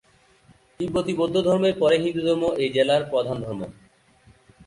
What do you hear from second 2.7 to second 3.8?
জেলার প্রধান ধর্ম।